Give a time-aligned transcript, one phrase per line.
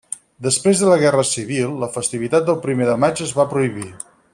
[0.45, 3.91] Després de la Guerra Civil, la festivitat del Primer de maig es va prohibir.